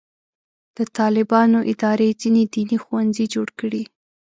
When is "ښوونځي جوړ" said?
2.83-3.47